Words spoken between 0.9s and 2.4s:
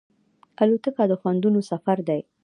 د خوندونو سفر دی.